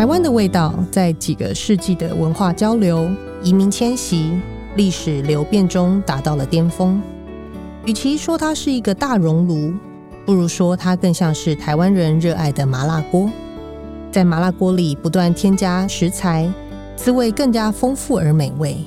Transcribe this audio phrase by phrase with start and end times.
[0.00, 3.06] 台湾的味道，在几个世纪的文化交流、
[3.42, 4.32] 移民迁徙、
[4.74, 7.02] 历史流变中达到了巅峰。
[7.84, 9.74] 与其说它是一个大熔炉，
[10.24, 13.30] 不如说它更像是台湾人热爱的麻辣锅。
[14.10, 16.50] 在麻辣锅里不断添加食材，
[16.96, 18.78] 滋味更加丰富而美味。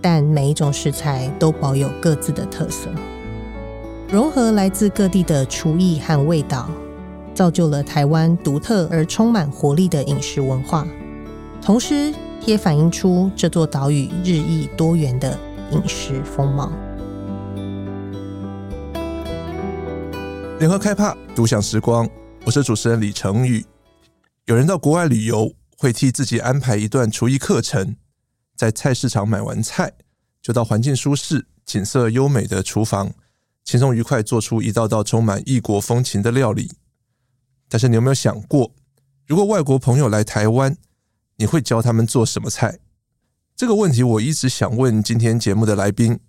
[0.00, 2.88] 但每一种食材都保有各自的特色，
[4.08, 6.68] 融合来自各地的厨艺和味道，
[7.34, 10.86] 造就了台湾独特而充满活力的饮食文化，
[11.60, 12.14] 同时
[12.46, 15.36] 也反映出这座岛屿日益多元的
[15.72, 16.70] 饮食风貌。
[20.60, 22.08] 联合开帕独享时光，
[22.44, 23.64] 我是主持人李成宇。
[24.46, 27.96] 有人到国外旅游，会替自己安排一段厨艺课程。
[28.56, 29.92] 在菜市场买完菜，
[30.40, 33.10] 就到环境舒适、景色优美的厨房，
[33.64, 36.70] 轻松愉快做出一道道充满异国风情的料理。
[37.74, 38.70] 但是你有没有想过，
[39.26, 40.76] 如果外国朋友来台湾，
[41.38, 42.78] 你会教他们做什么菜？
[43.56, 46.20] 这个问题我一直想问今天节目的来宾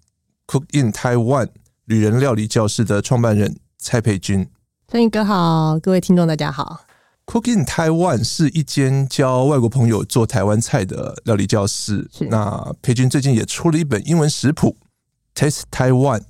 [0.48, 1.50] ，Cook in Taiwan
[1.86, 4.50] 旅人料理教室的创办人蔡佩君。
[4.88, 6.82] 承宇哥好，各位听众大家好。
[7.28, 12.10] Cook in Taiwan 是一间教外国朋友做台湾菜的料理教室。
[12.12, 14.76] 是那佩君最近也出了一本英文食谱
[15.36, 16.24] ，Taste Taiwan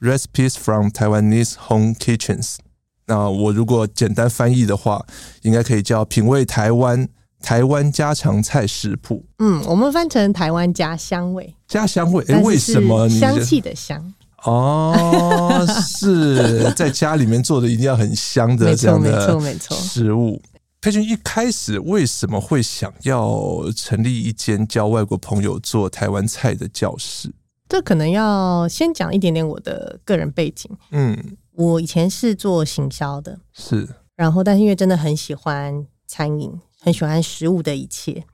[0.00, 2.56] Recipes from Taiwanese Home Kitchens。
[3.06, 5.04] 那我如果简单翻译的话，
[5.42, 7.08] 应该可以叫品味台湾
[7.40, 9.24] 台湾家常菜食谱。
[9.38, 12.24] 嗯，我们翻成台湾家乡味，家乡味。
[12.28, 13.08] 哎，为什么？
[13.08, 14.14] 香气的香。
[14.44, 19.38] 哦，是在家里面做的一定要很香的 这样的
[19.70, 20.40] 食物。
[20.80, 27.32] 佩君一开始为什么会想要成立一间教外国朋友做台湾菜的教室？
[27.68, 30.68] 这可能要先讲一点点我的个人背景。
[30.90, 31.16] 嗯，
[31.62, 38.24] 我以前是做行销的，是，然后但是因为真的很喜欢餐饮，很喜欢食物的一切，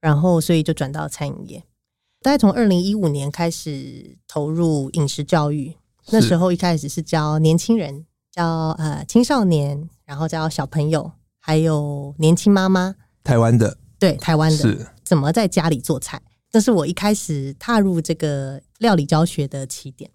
[0.00, 1.64] 然后所以就转到餐饮业。
[2.22, 5.76] 大概从二零一五年开始投入饮食教育，
[6.10, 12.94] 那时候一开始是教年轻人，教呃青少年，然后教小朋友，还有年轻妈妈。
[13.22, 16.22] 台湾的，对，台湾的是怎么在家里做菜？
[16.50, 20.10] 这是我一开始踏入这个料理教学的起点。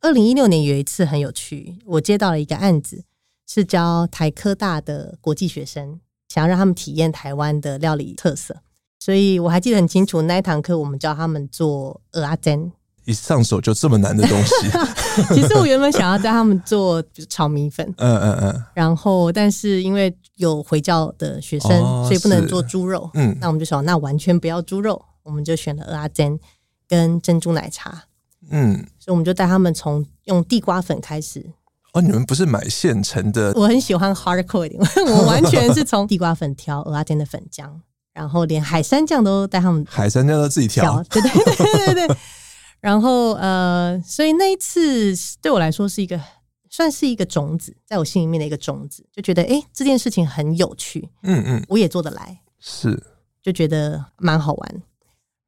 [0.00, 3.04] 二零一六年有一次很有趣，我接到了一个案子，
[3.46, 8.56] 是教台科大的国际学生，想要让他们体验台湾的料理特色。
[9.00, 12.72] 所以我还记得很清楚，那一堂课我们教他们做蚵仔煎，
[13.04, 14.54] 一上手就这么难的东西。
[15.34, 23.10] 其实我原本想要教他们做炒米粉， 嗯嗯嗯，然后但是因为有回教的学生，哦、所以不能做猪肉。
[23.14, 26.38] 嗯，那我们就说那完全不要猪肉，我们就选了阿珍
[26.86, 28.04] 跟珍珠奶茶。
[28.50, 31.44] 嗯，所以我们就带他们从用地瓜粉开始。
[31.92, 33.52] 哦，你们不是买现成的？
[33.54, 37.70] 我很喜欢 hardcore 一点， 我完全是从地瓜粉调蚵仔煎的粉浆。
[38.12, 42.16] 然后连海山酱都带他们，海山酱都自己调，对对对对对，对。
[42.80, 46.20] 然后呃，所以那一次对我来说是一个
[46.68, 53.00] 算是一个种子，在我心里面的一个种子，就觉得哎，这件事情很有趣，嗯嗯，我也做得来，是，
[53.42, 54.82] 就觉得蛮好玩。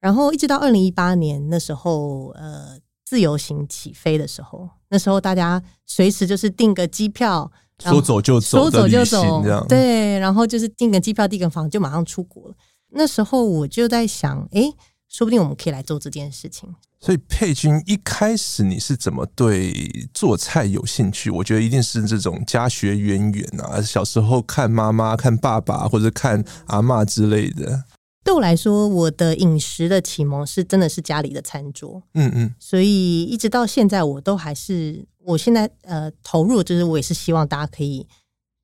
[0.01, 2.79] 然后一直到二零一八年那时候，呃，
[3.11, 7.51] 自由行起飞的时候，那时候大家随时就是订个机票。
[7.81, 12.55] 说走就走，说走就走，对，然后就是订个机票、订个房，就马上出国了。
[12.91, 14.73] 那时候我就在想，哎，
[15.09, 16.73] 说不定我们可以来做这件事情。
[17.01, 21.31] 所以佩君一开始你是怎么对做菜有兴趣？
[21.31, 27.83] 我觉得一定是这种家学渊源啊，小时候看妈妈、看爸爸或者看阿嬷之类的。
[28.31, 38.07] 对我来说，我的饮食的启蒙是真的是家里的餐桌，嗯嗯，所以一直到现在，我都还是，我现在呃投入，就是我也是希望大家可以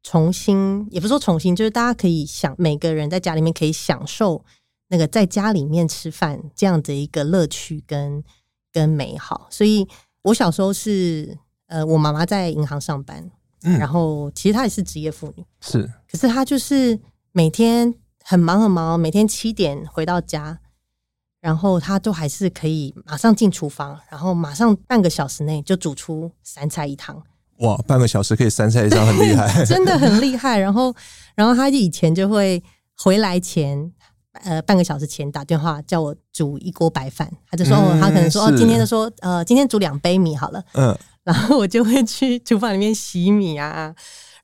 [0.05, 4.45] 重新，也不是说重新，就是大家可以享，每个人在家里面可以享受
[4.87, 8.23] 那个在家里面吃饭这样的一个乐趣跟
[8.73, 9.49] 跟美好。
[9.51, 9.85] 所以
[10.23, 13.29] 我小时候是呃，我妈妈在银行上班，
[13.65, 16.97] 嗯，然后其实她也是职业妇女，是，可是她就是
[17.33, 17.93] 每天。
[18.29, 20.59] 很忙很忙，每天七点回到家，
[21.41, 27.23] 然后他都还是可以马上进厨房，然后马上半个小时内就煮出三菜一汤。
[27.59, 30.59] 哇，半个小时可以三菜一汤，很厉害， 真的很厉害。
[30.59, 30.93] 然后，
[31.37, 32.61] 然后他以前就会
[32.97, 33.93] 回来前，
[34.43, 43.95] 呃，半个小时前打电话叫我煮一锅白饭，他就说，嗯、他可能说，哦，今天就说，呃，今天煮两杯米好了，嗯，然后我就会去厨房里面洗米啊，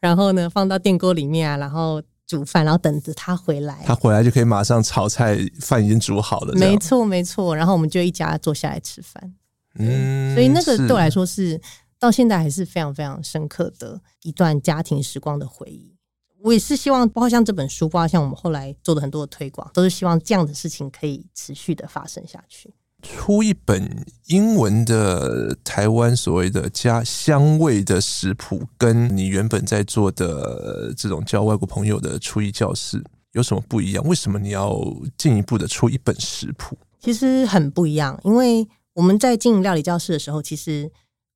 [0.01, 2.01] 然后呢放到电锅里面啊，然后。
[2.33, 3.79] 煮饭，然后等着他回来。
[3.85, 6.55] 他回来就可以马上炒菜，饭已经煮好了。
[6.55, 7.55] 没错，没错。
[7.55, 9.35] 然后我们就一家坐下来吃饭。
[9.75, 11.61] 嗯，所以那个对我来说是
[11.99, 15.95] 到现在还是非常非常深刻的一段家庭时光的回忆。
[16.43, 22.73] 我也是希望，包括像这本书，包括像我们后来做的很多的推广，都是希望这样的事情可以持续的发生下去。
[23.03, 33.03] 出一本英文的台湾所谓的家乡味的食谱，跟你原本在做的这种教外国朋友的厨艺教室
[33.33, 34.05] 有什么不一样？
[34.07, 34.81] 为什么你要
[35.19, 36.79] 进一步的出一本食谱？
[37.01, 40.91] 其实很不一样，因为我们在经营料理教室的时候，其实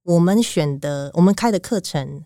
[0.04, 2.24] 我们选的、我们开的课程，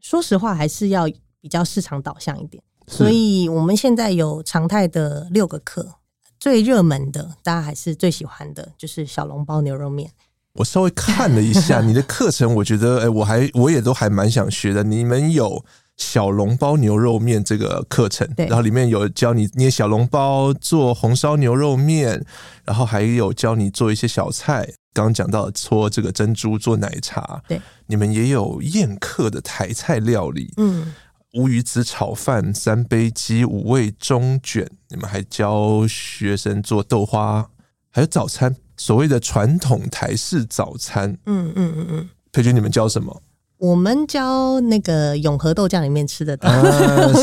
[0.00, 1.06] 说实话还是要
[1.40, 2.62] 比较市场导向一点。
[2.86, 5.96] 所以我们现在有常态的六个课。
[6.40, 10.10] 最热门的，大家还是最喜欢的，就是小笼包牛肉面。
[10.54, 14.82] 我稍微看了一下你的课程，我觉得， 哎、欸，我还我也都还蛮想学的。
[14.82, 15.62] 你们有
[15.98, 22.24] 小笼包牛肉面这个课程，然后里面有教你捏小笼包、做红烧牛肉面，
[22.64, 24.66] 然后还有教你做一些小菜。
[24.92, 30.92] 刚刚讲到搓这个珍珠、做奶茶，对，你们也有宴客的台菜料理，嗯。
[31.34, 37.48] 乌鱼子炒饭、三杯鸡、五味中卷，你们还教学生做豆花，
[37.90, 41.16] 还有早餐，所谓的传统台式早餐。
[41.26, 43.22] 嗯嗯嗯嗯，佩君，你们教什么？
[43.58, 46.50] 我们教那个永和豆酱里面吃的东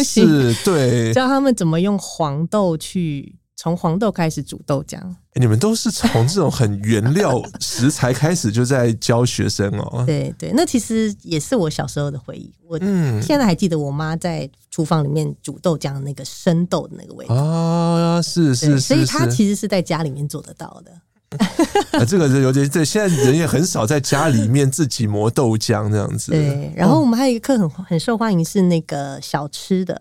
[0.04, 3.36] 西，啊、是对， 教他们怎么用黄豆去。
[3.60, 5.00] 从黄豆开始煮豆浆，
[5.34, 10.04] 你们都是从这种很原料食材开始就在教学生哦。
[10.06, 12.54] 对对，那其实也是我小时候的回忆。
[12.68, 12.78] 我
[13.20, 20.92] 现在还记得我妈在厨房里面煮豆浆那个生豆的那个味道啊，是是是，所以她其实是在家里面做得到的。
[22.00, 26.32] 啊，这个是有点，这现在人也很少在家里面自己磨豆浆这样子。
[26.32, 30.00] 对，然后我们还有一个课很很受欢迎是那个小吃的。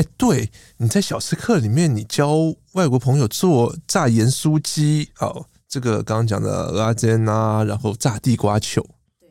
[0.00, 2.30] 哎，对，你在小吃课里面，你教
[2.72, 8.82] 外国朋友做炸盐酥鸡，哦，这个刚刚讲的蚵仔煎啊，然后炸地瓜球，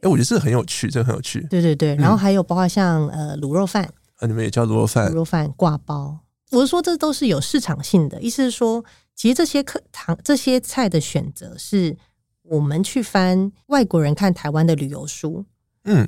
[0.03, 1.41] 哎，我觉得这个很有趣，这个很有趣。
[1.49, 3.83] 对对对，然后还有包括像呃卤肉饭，
[4.17, 6.19] 啊，你们也叫卤肉饭，卤肉饭挂包。
[6.51, 8.85] 我是说，这都是有市场性的，意思是说，
[9.15, 11.97] 其实这些课堂这些菜的选择，是
[12.43, 15.45] 我们去翻外国人看台湾的旅游书，
[15.85, 16.07] 嗯，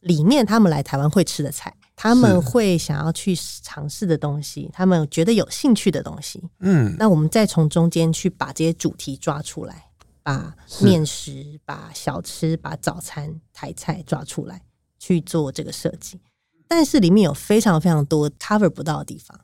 [0.00, 1.74] 里面他们来台湾会吃的菜。
[2.00, 9.90] 他们会想要去尝试的东西，他们觉得有兴趣的东西，嗯，那我们再从中间去把这些主题抓出来，
[10.22, 14.62] 把面食、把小吃、把早餐、台菜抓出来
[14.96, 16.20] 去做这个设计。
[16.68, 19.40] 但是里面有非常非常多 cover 不到的地方，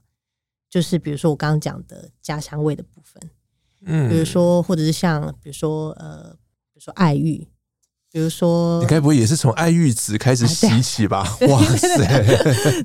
[0.71, 3.31] 就是比如说我刚刚讲的家乡味的部分，
[3.85, 6.31] 嗯，比如说或者是像比如说呃，
[6.73, 7.49] 比如说爱玉。
[8.15, 11.19] 比如说，你该不会也是从爱玉子开始洗起吧？
[11.19, 11.99] 啊、 哇塞！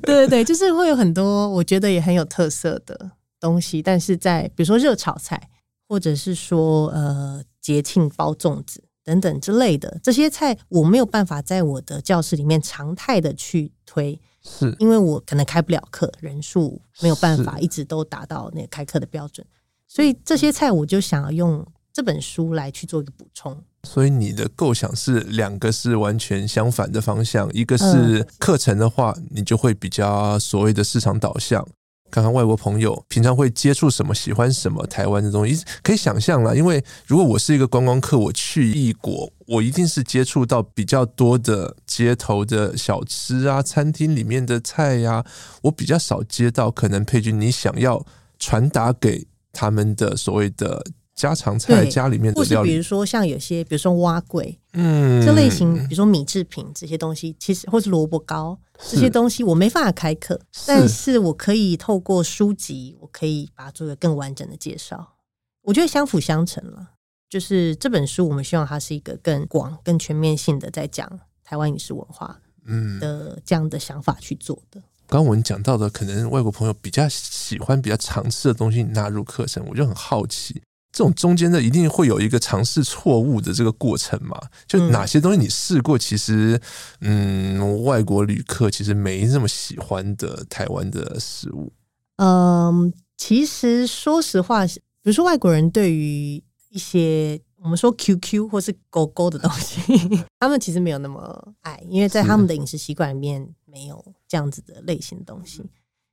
[0.00, 5.40] 对对，就是会有很多我觉得也很有特色的东西，但是在比如说热炒菜，
[5.88, 19.46] 或者是说呃节庆包粽子等等之类的这些菜，我没有办法在我的教室里面常态的去推，是因为我可能开不了课，人数没有办法一直都达到那个开课的标准，
[19.86, 23.56] 所以这些菜我就想要用这本书来去做一个补充。
[23.88, 31.66] 所以你的构想是两个是完全相反的方向，一个是课程的话，你就会比较所谓的市场导向，
[32.10, 36.54] 看看外国朋友平常会接触什么，喜欢什么台湾的东西，可以想象啦。
[36.54, 45.26] 因为如果我是一个观光客，我去异国，我一定是接触到比较多的街头的小吃啊，餐厅里面的菜呀、啊，
[45.62, 48.04] 我比较少接到可能佩君你想要
[48.38, 50.84] 传达给他们的所谓的。
[51.20, 58.58] 家常菜，家里面的料理，或是比如说像有些，比如说碗粿，嗯，这类型，比如说米制品这些东西，其实或是萝卜糕
[58.88, 65.16] 这些东西，我没办法开课，但是我可以透过书籍，我可以把它做个更完整的介绍。
[65.62, 66.92] 我觉得相辅相成了，
[67.28, 74.80] 就是这本书，我们希望它是一个更广、更全面性的在讲台湾饮食文化，嗯的这样的想法去做的。
[75.06, 80.62] 刚刚我们讲到的，可能外国朋友比较喜欢、比较常吃的东西纳入课程，我就很好奇。
[80.92, 84.36] 这种中间的一定会有一个尝试错误的这个过程嘛？
[84.66, 86.60] 就哪些东西你试过，其实
[87.00, 91.72] 嗯，外国旅客其实没那么喜欢的台湾的食物。
[92.16, 99.80] 嗯，其实说实话，比如说外国人对于一些我们说 QQ 或是狗狗的东西，
[100.40, 105.64] 他们其实没有那么爱，因为在他们的饮食习惯里面没有这样子的类型的东西。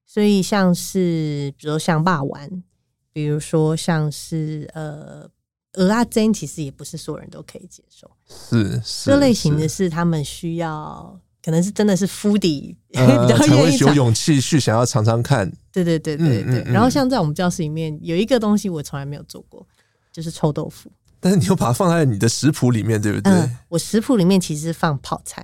[0.06, 2.64] 所以像是比如说像霸丸。
[3.18, 5.28] 比如说，像是呃，
[5.74, 8.08] 鹅啊煎，其实也不是所有人都可以接受。
[8.30, 15.52] 是，是这类型的是他们需要，可能是真的是 foodie、呃、 比较愿意有勇气去想要尝尝看。
[15.72, 16.44] 对对对对对。
[16.44, 19.66] 嗯嗯嗯、然后像在我们教室里面有一个东西，我从来没有做过，
[20.12, 20.92] 就是臭豆腐。
[21.20, 23.34] 但是你又把它放在你的食谱里面，对不对？
[23.34, 25.44] 呃、我食谱里面其实放泡菜。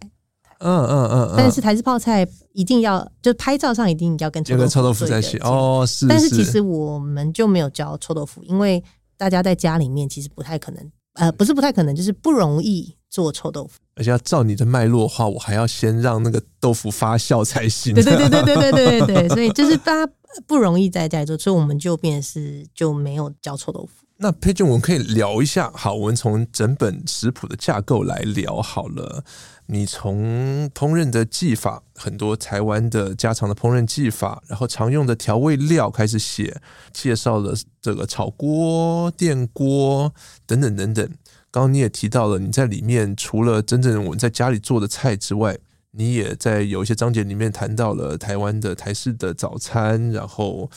[0.64, 6.08] 嗯嗯嗯，但是台式泡菜一定要就拍照上一定要跟臭豆腐，臭豆腐在一起哦，是。
[6.08, 8.84] 但是其实我们就没有教臭豆腐，因为
[9.18, 13.80] 大家在家里面其实不太可能，呃，不是不太可能，就是不容易做臭豆腐。
[13.96, 17.94] 而且要照你的脉络的话，我还要先让那个豆腐发酵才行。
[17.94, 20.12] 对对对对对对对对对，所以就是大家
[20.48, 24.03] 不容易在家里做，所以我们就变成是就没有教臭豆腐。
[24.24, 25.70] 那佩君，我们可以聊一下。
[25.76, 29.22] 好，我们从整本食谱的架构来聊好了。
[29.66, 36.62] 你从烹饪的技法，很多台湾的家常的烹饪技法，然后常用的调味料开始写，
[36.94, 40.14] 介绍了这个炒锅、电锅
[40.46, 41.06] 等等等等。
[41.52, 45.58] 刚刚你也提到了，你在里面除了真正我们在家里做的菜之外，
[45.92, 50.72] 你也在有一些章节里面谈到了台湾的台式的早餐，然后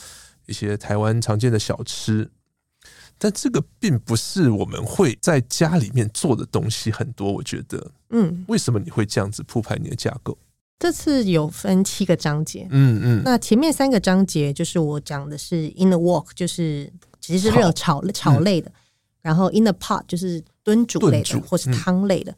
[0.47, 2.29] 一些台湾常见的小吃。
[3.19, 10.37] 但这个并不是我们会在家里面做的东西很多，我觉得，嗯，为什么你会这样子铺排你的架构？
[10.77, 18.05] 这次有分七个章节，嗯嗯，那前面三个章节就是我讲的是 in the wok，就是其实是热炒。
[18.13, 18.71] 炒类的，
[19.23, 22.35] 然后 in the pot 就是炖煮类的或是汤类的，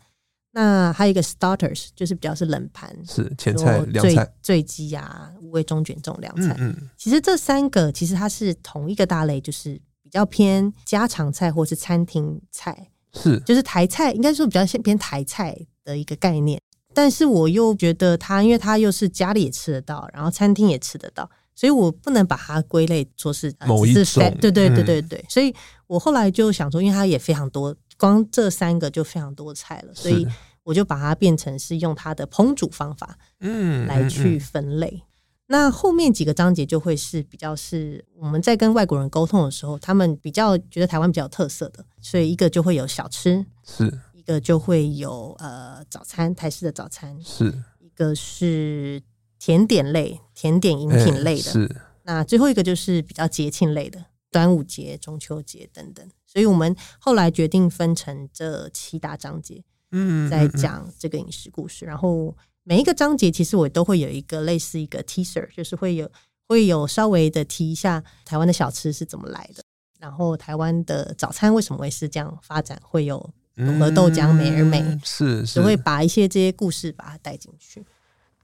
[0.51, 9.77] 那还有一个 starters 就是比较是冷盘，是前菜、凉菜、醉鸡啊、五味中卷这种凉菜，嗯，其实这三个其实它是同一个大类，就是。
[10.09, 16.59] 比较偏家常菜或是餐厅菜，是就是台菜，应该说比较偏台菜的一个概念。
[16.95, 24.03] 但是我又觉得它，因为它又是家里也吃得到，然后餐厅也吃得到，所以我不能把它归类说是某一种。
[24.41, 25.53] 对对对对对，所以
[25.85, 30.27] 我后来就想说，因为它也非常多，光这三个就非常多菜了，所以
[30.63, 35.03] 我就把它变成是用它的烹煮方法，嗯，来去分类。
[35.51, 49.01] 那后面几个章节就会是比较是我们在跟外国人沟通的时候，他们比较觉得台湾比较有特色的，所以一个就会有小吃，是一个就会有呃早餐，台式的早餐，是一个是
[49.39, 56.07] 甜点类，甜点饮品类的，是那最后一个就是比较节庆类的，端午节、中秋节等等。
[56.27, 59.63] 所以我们后来决定分成这七大章节，
[59.93, 62.37] 嗯，在讲这个饮食故事，然后。
[62.69, 66.07] 每一个章节其实我都会有一个类似一个 teaser，就是会有
[66.47, 69.63] 会有稍微的提一下台湾的小吃是怎么来的，
[69.97, 77.83] 然后台湾的早餐为什么会是这样发展，会有永和豆浆、美而美，嗯、是是，就会把一些这些故事把它带进去。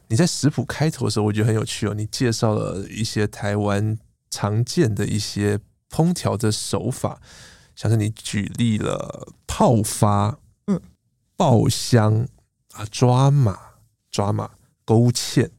[0.07, 3.95] 你在食谱开头的时候，我觉得很有趣哦，你介绍了一些台湾
[4.31, 5.59] 常见的一些
[5.91, 7.21] 烹调的手法，
[7.75, 10.81] 像是你举例了泡发、嗯，
[11.37, 12.27] 爆香
[12.73, 13.74] 啊，抓马。
[14.15, 14.49] 抓马
[14.85, 15.49] 勾芡，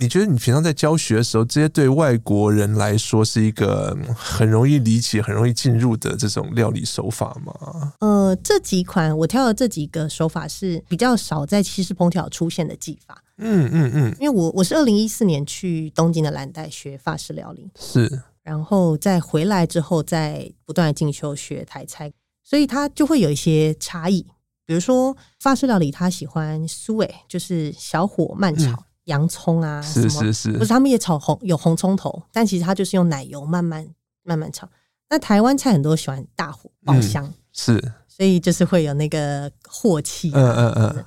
[0.00, 7.92] 你觉得你平常在教学的时候，这些对外国人来说是一个很容易理解、很容易进入的这种料理手法吗？
[8.00, 13.22] 呃，这几款我挑的这几个手法是比较少在西式烹调出现的技法。
[13.36, 22.12] 嗯嗯嗯，因为我我是二零一四年去东京的蓝带学法式料理，是，然后再回来之后再不断的进修学台菜，
[22.42, 24.26] 所以它就会有一些差异。
[24.70, 33.84] 比如说法式料理，他喜欢酥味，就是小火慢炒、嗯、洋葱啊，是是是，不是他们也炒红有红葱头，但其实他就是用奶油慢慢
[34.22, 34.70] 慢慢炒。
[35.08, 41.04] 那台湾菜很多喜欢大火爆香，嗯、是，所以就是会有那个火气、啊，嗯嗯嗯。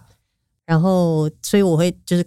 [0.65, 2.25] 然后，所以我会就是，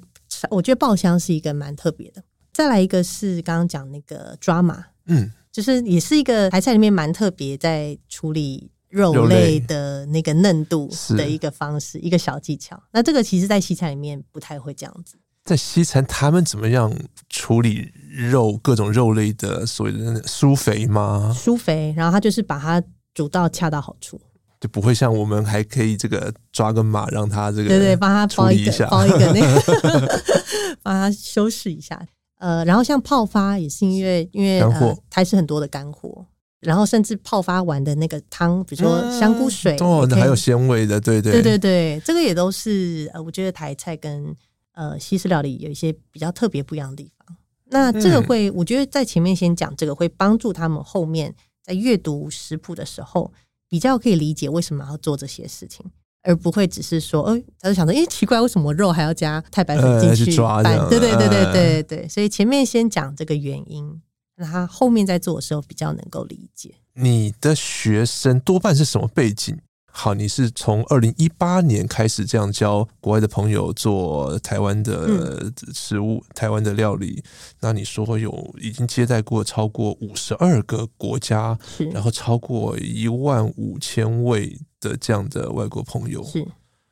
[0.49, 2.23] 我觉得爆香是一个蛮特别的。
[2.51, 8.71] 再来一个是刚刚讲那个抓马，嗯，就是也是一个台菜里面蛮特别在处理。
[8.89, 12.81] 肉类的那个嫩度的一个方式，一个小技巧。
[12.93, 15.17] 那这个其实，在西餐里面不太会这样子。
[15.45, 16.93] 在西餐，他们怎么样
[17.29, 18.59] 处理肉？
[18.61, 21.33] 各种肉类的所谓的舒肥吗？
[21.37, 22.83] 舒肥，然后他就是把它
[23.15, 24.21] 煮到恰到好处，
[24.61, 30.23] 就不会像我们还可以这个抓个马，让它这个对对，帮他包一个 包一个那个，
[30.83, 32.05] 帮他修饰一下。
[32.39, 36.27] 呃，然后像泡发也是因为因为呃，还是很多的干货。
[36.67, 44.35] 然后甚至泡发完的那个汤，比如说香菇水，嗯、哦，还有鲜味的，对对对对对，这个也都是呃，我觉得台菜跟
[44.75, 47.37] 呃西式料理有一些比较特别不一样的地方。
[47.67, 51.33] 那这个会，我觉得在前面先讲这个，会帮助他们后面
[51.63, 53.33] 在阅读食谱的时候，
[53.69, 55.87] 比较可以理解为什么要做这些事情，
[56.25, 60.61] 而不会只是说，哎，他就想说，哎，奇怪，为什么肉还要加太白粉进去抓？
[60.65, 64.03] 对对对对对对对，所以前面先讲这个原因。
[64.37, 66.75] 那他后面在做的时候比较能够理解。
[66.95, 69.57] 你的学生多半是什么背景？
[69.99, 77.25] 好，你是从二零一八年开始这样教国外的朋友做台湾的食物、嗯、台湾的料理。
[77.61, 81.59] 那你说有已经接待过超过五十二个国家，
[81.93, 86.23] 然后超过一万五千位的这样的外国朋友。
[86.23, 86.47] 是，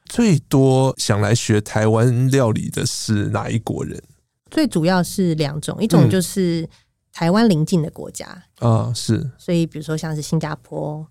[0.06, 4.02] 最多想来学台湾料理的是哪一国人？
[4.50, 6.66] 最主要是两种，一种就是
[7.14, 8.26] 台湾邻近的国家。
[8.58, 11.06] 啊、嗯，是，所以比如说像是新加坡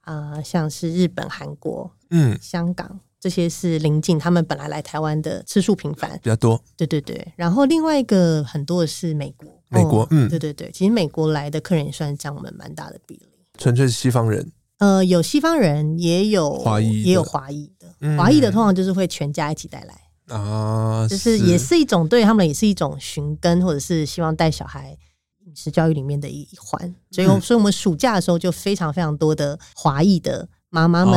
[0.00, 6.18] 啊、呃，像是日本、韩国、嗯，香港这些是邻近，他们本来来台湾的次数频繁。
[6.22, 6.60] 比较多。
[6.76, 13.28] 对对对，然后另外一个很多的是美国，美国，嗯，对对对，其实美国来的客人也算占我们蛮大的比例，
[13.58, 14.50] 纯粹是西方人。
[14.78, 18.16] 呃，有西方人，也有华裔，也有华裔的。
[18.16, 20.36] 华裔的通常就是会全家一起带来。
[20.36, 21.38] 啊，就是。
[21.38, 24.98] 也是一种对他们也是一种寻根，或者是希望带小孩
[25.52, 26.80] 饮食教育里面的一环。
[27.10, 31.14] 所以，所以我们暑假的时候就非常非常多的华裔的妈妈们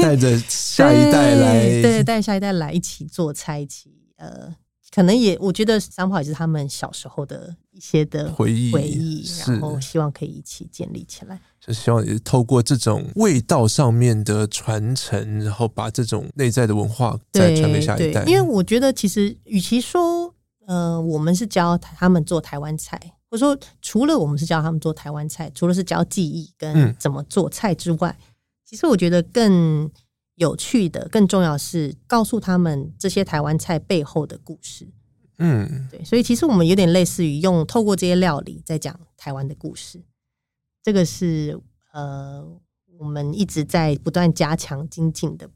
[0.00, 4.56] 带着 下一代来，对，带下一代来一起做菜，一起呃。
[4.94, 11.38] 可能也，我觉得三炮也是他们小时候的一些的回忆，回忆，然后希望可以一起建立起来。
[11.60, 18.24] 就希望也是透过这种味道上面的传承，然后把这种内在的文化再传给下一代。
[18.24, 20.32] 因为我觉得，其实与其说
[20.66, 22.98] 呃，我们是教他们做台湾菜，
[23.36, 28.24] 说除了我们是教他们做台湾菜，除了是教技艺跟怎么做菜之外，嗯、
[28.64, 29.90] 其实我觉得更。
[30.36, 34.86] 有趣的，更重要是告诉他们这些台湾菜背后的故事。
[35.38, 40.02] 嗯，对，所以其实我们有点类似于用透过这些料理在讲台湾的故事。
[40.82, 41.58] 这个是
[41.90, 42.46] 呃，
[42.98, 45.48] 我们一直在不断加强精进的。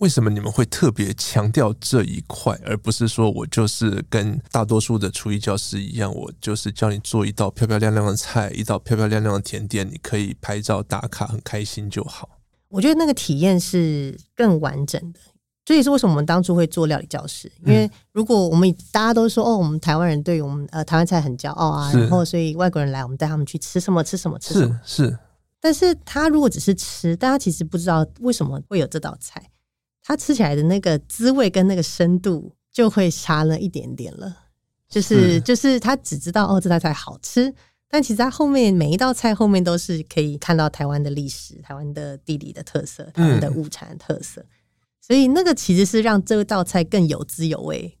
[0.00, 12.30] 为什么你们会特别强调这一块，而不是说我就是跟大多数的厨艺教师一样，我就是教你做一道漂漂亮亮的菜，一道漂漂亮亮的甜点，你可以拍照打卡，很开心就好。
[12.68, 15.20] 我觉得那个体验是更完整的，
[15.66, 17.52] 这也是为什么我们当初会做料理教室。
[17.66, 25.18] 因为如果我们大家都说哦，我们台湾人对于我们呃台湾菜很骄傲啊，然后所以外国人来，我们带他们去吃什么吃什么吃什么是是。
[25.60, 29.50] 但是他如果只是吃，大家其实不知道为什么会有这道菜，
[30.10, 34.36] 他吃起来的那个滋味跟那个深度就会差了一点点了。
[34.88, 37.54] 就是就是他只知道哦，这道菜好吃。
[37.92, 44.46] 但其实它后面每一道菜后面都是可以看到台湾的历史、台湾的地理的特色、台湾的物产特色，嗯，
[45.00, 47.98] 所以那个其实是让这道菜更有滋有味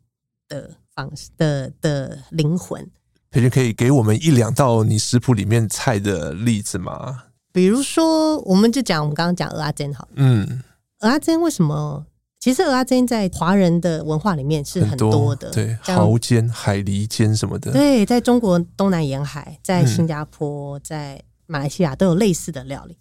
[0.48, 2.88] 的方式的的灵魂。
[3.30, 7.24] 培君可以给我们一两道你食谱里面菜的例子吗？
[7.52, 10.62] 比如说，我们就讲我们刚刚讲鹅阿煎好了，嗯，
[11.00, 12.06] 鹅阿煎为什么？
[12.40, 17.70] 其实蚵仔煎在华人的文化里面是很多的，多对，蚝煎、海蛎煎什么的。
[17.70, 22.96] 对，在中国东南沿海，在新加坡、嗯、在马来西亚都有类似的料理。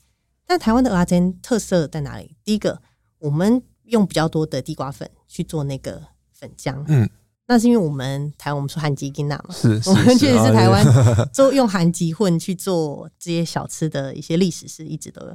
[0.45, 2.35] 但台湾的蚵仔煎特色在哪里？
[2.43, 2.81] 第一个，
[3.19, 7.09] 我们用比较多的地瓜粉去做那个粉浆，嗯，
[7.47, 10.85] 那是因为我们台湾我们说韩籍囡仔嘛，是，是，我们确实是台湾
[11.31, 15.33] 做用韩籍混去做这些小吃的一些历史是一直都有。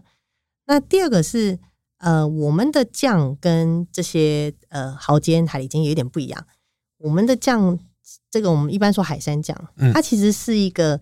[0.66, 1.58] 那第二个是。
[1.98, 6.46] 呃，我们的酱跟这些呃蚝煎、海蛎煎也有点不一样。
[6.98, 7.78] 我们的酱，
[8.30, 11.00] 这个我们一般说海山酱，嗯，它其实是一个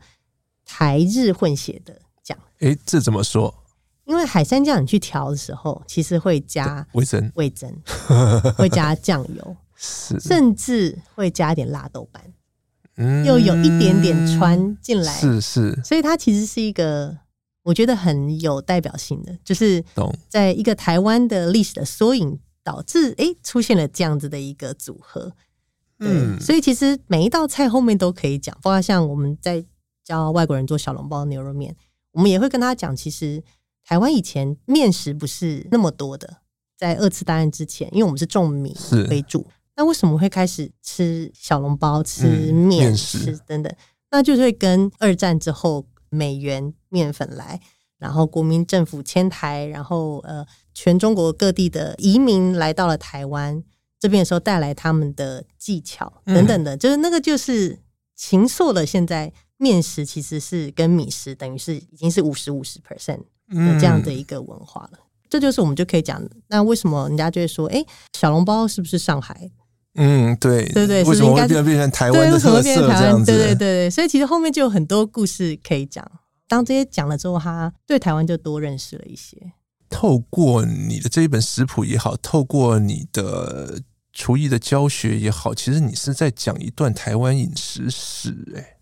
[0.65, 2.39] 台日混血的酱。
[2.61, 3.53] 哎、欸，这怎么说？
[4.05, 7.73] 因为海山酱你去调的时候，其实会加味增、味增，
[8.57, 12.23] 会加酱油， 是，甚至会加一点辣豆瓣，
[12.97, 17.19] 嗯，又有一点点穿进来，是是，所以它其实是一个。
[17.65, 19.85] 我觉得很有代表性的，就是
[20.29, 25.33] 在一个台湾的历史的缩影，导致哎出现了这样子的一个组合。
[26.01, 29.65] 嗯，所以其实每一道菜后面都可以讲，包括像我们在
[30.03, 31.77] 教外国人做小笼包、牛肉面，
[32.11, 33.41] 我们也会跟他讲，其实
[33.85, 36.39] 台湾以前面食不是那么多的，
[36.77, 38.77] 在二次大战之前，因为我们是种米
[39.09, 39.47] 为主，
[39.77, 43.73] 那为什么会开始吃小笼包、吃面食等等？
[44.11, 45.87] 那就是会跟二战之后。
[46.13, 47.59] 美元面粉来，
[47.99, 53.65] 然后国民政府迁台，然后呃，全中国各地的移民来到了台湾
[53.99, 57.79] 这边的时候，带来他们的技巧等等的，嗯、就是那个就是
[58.15, 64.99] 形塑了现在面食其实是跟米食等于是已经是五十五十 percent 的这样的一个文化了。
[64.99, 69.51] 嗯、这就是我们就可以讲，那为什么人家就会说，哎，小笼包是不是上海？
[69.95, 73.27] 嗯，对，对对，为什么会变变成台湾的特色这样子？
[73.27, 76.11] 对对对对，所以其实后面就有很多故事可以讲。
[76.49, 79.37] 当这些讲了之后，他对台湾就多认识了一些。
[79.91, 83.81] 透过你的这一本食谱也好，透过你的
[84.13, 88.55] 厨艺的教学也好，其实你是在讲一段台湾饮食史。
[88.57, 88.77] 哎，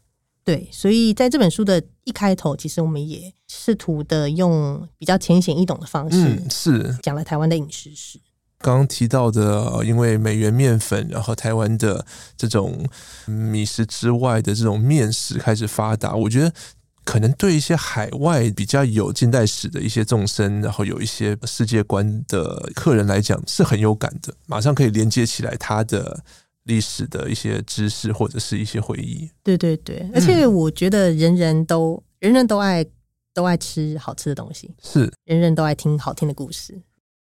[0.45, 8.21] 对，所以在这本书的一开头，其实我们也试图的用比较浅显易懂的方式，嗯，是讲了台湾的饮食史。
[8.63, 12.05] 刚刚提到的，因为美元面粉，然后台湾的
[12.37, 12.87] 这种
[13.27, 16.53] 米食之外的这种面食开始发达，我觉得
[17.05, 26.23] 可能对一些海外比较有近代史的一些众生，然后有一些世界观的客人来讲是很有感的，马上可以连接起来他的
[26.65, 29.31] 历史的一些知识或者是一些回忆。
[29.43, 32.85] 对对对，而且我觉得人人都、嗯、人人都爱
[33.33, 36.79] 都爱吃好吃的东西，是人人都爱听好听的故事。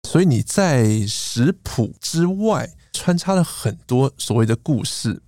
[0.04, 5.22] 所以你在食谱之外穿插了很多所谓的故事，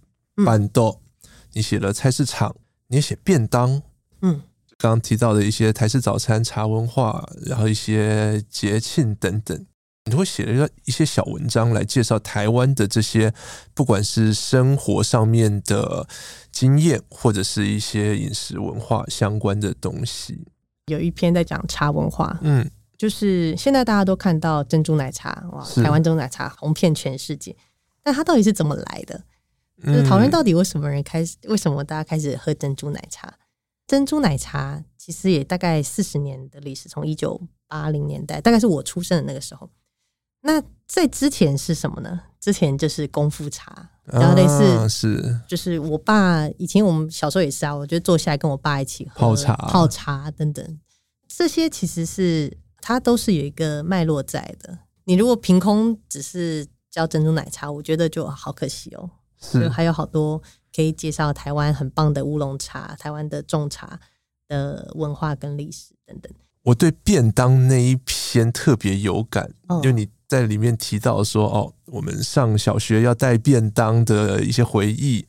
[0.45, 1.01] 办桌，
[1.53, 2.55] 你写了菜市场，
[2.87, 3.81] 你也写便当。
[4.21, 4.41] 嗯，
[4.77, 9.65] 刚刚提到的一些台式早餐、茶文化，然后一些节庆等等，
[10.05, 13.33] 你会写了一个一些小文章来介绍台湾的这些，
[13.73, 16.07] 不管是生活上面的
[16.51, 20.45] 经验，或者是一些饮食文化相关的东西。
[20.87, 22.69] 有一篇在讲茶文化，嗯，
[23.03, 27.53] 就是现在大家都看到珍珠奶茶，哇，台湾珍珠奶茶红遍全世界，
[28.01, 29.21] 但它到底是怎么来的？
[29.83, 33.37] 就是讨论到底为什么人开始，为什么大家开始喝珍珠奶茶？
[33.85, 39.69] 珍珠奶茶其实也大概四十年的历史，从一九八零年代，大概是我出生的那个时候。
[40.39, 42.21] 那在之前是什么呢？
[42.39, 50.79] 之前就是功夫茶，然后类似、啊、是，就是我爸以前我们小时候也是啊，我就坐下来跟我爸一起喝泡茶、泡茶等等，
[51.27, 54.77] 这些其实是它都是有一个脉络在的。
[55.05, 59.09] 你如果凭空只是叫珍珠奶茶，我觉得就好可惜哦。
[59.41, 60.41] 是，还有好多。
[60.75, 63.99] 可以介绍台湾很棒的乌龙茶，台湾的种茶
[64.47, 66.29] 的文化跟历史等等。
[66.63, 75.25] 我对便当那一篇特别有感，因为你在里面提到说，哦，我们上小学要带便当的一些回忆。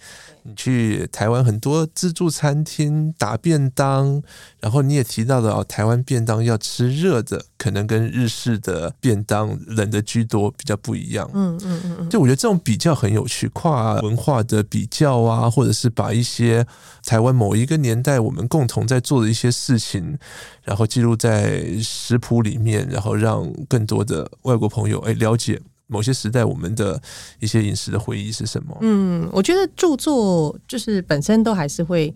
[0.46, 4.22] 你去台湾很多自助餐厅打便当，
[4.60, 11.30] 然后你也提到了哦，台湾便当要吃热的，可能跟日式的便当冷的居多，比较不一样。
[11.32, 16.66] 嗯嗯嗯，就我觉得这种比较很有趣，跨文化的比较啊，或者是把一些
[17.06, 20.18] 台湾某一个年代我们共同在做的一些事情，
[20.62, 25.58] 然后记录在食谱里面，然后让更多的外国朋友哎了解。
[25.86, 27.00] 某些时代，我们的
[27.40, 28.76] 一些饮食的回忆是什么？
[28.80, 32.12] 嗯，我觉得著作就是本身都还是会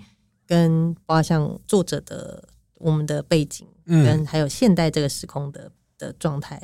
[0.47, 2.43] 跟包括像作者的
[2.77, 6.61] 我们的背景，跟还有现代这个时空的的状态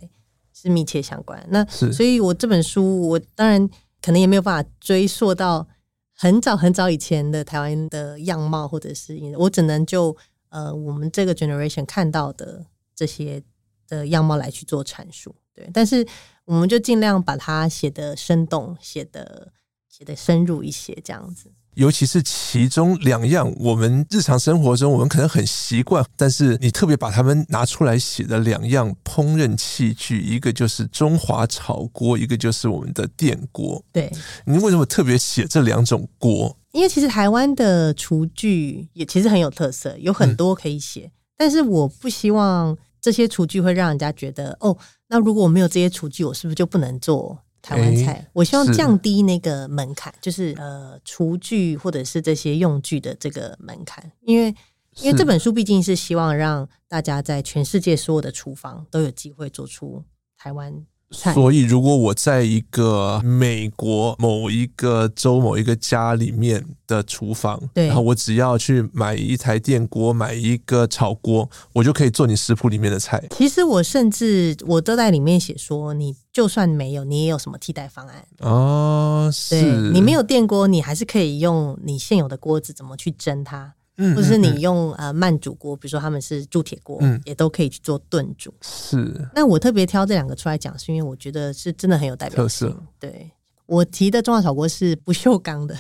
[0.55, 1.47] 是密切相关。
[1.51, 3.69] 那，所以我这本书，我当然
[4.01, 5.69] 可能也没有办法追溯到
[6.17, 10.17] 很早很早以前的台湾的样貌，或者是我只能就
[10.49, 12.65] 呃我们这个 generation 看到的
[12.97, 13.43] 这些
[13.87, 15.35] 的样貌来去做阐述。
[15.55, 16.07] 对，但是。
[16.47, 19.53] 我们就尽量把它写的生动，写的
[19.89, 21.51] 写的深入一些，这样子。
[21.75, 33.85] 尤其是其中两样，我们日常生活中我们可能很习惯，但是你特别把它们拿出来写的两样烹饪器具，一个就是中华炒锅，一个就是我们的电锅。
[33.91, 34.09] 对，
[34.47, 36.57] 你为什么特别写这两种锅？
[36.71, 44.77] 因为其实台湾的厨具也其实很有特色，有很多可以写，嗯、但是我不希望这些厨具会让人家觉得哦。
[45.15, 48.15] 那如果我没有这些厨具，我是不是就不能做台湾菜？
[48.15, 54.53] 欸、我希望降低那个门槛，是就是呃厨具或者是这些用具的这个门槛，因为
[54.97, 60.03] 因为这本书毕竟是希望让大家在全世界所有的厨房都有机会做出
[60.37, 60.85] 台湾。
[61.15, 73.23] 所以，如果我在一个美国某一个州某一个家里面的厨房，对，然后我只要去买一台电锅，买一个炒锅，我就可以做你食谱里面的菜。
[73.31, 79.31] 其实我甚至我都在里面写说，你就算没有，你也有什么替代方案哦？
[79.33, 83.75] 是你没有电锅，你还是可以用你现有的锅子怎么去蒸它。
[84.17, 88.53] 或是你用呃慢煮锅，比如说他们是铸铁锅，嗯，也都可以去做炖煮。
[88.61, 89.29] 是。
[89.35, 92.69] 那我特别挑这两个出来讲，是因为我觉得是真的很有代表性。
[92.69, 92.83] 特色。
[92.99, 93.31] 对，
[93.67, 95.77] 我提的中华炒锅是不锈钢的，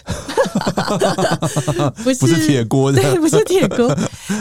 [2.04, 3.92] 不是铁锅的，对，不是铁锅。